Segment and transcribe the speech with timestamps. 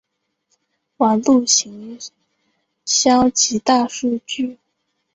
[0.97, 1.99] 网路行
[2.85, 4.57] 销及大数据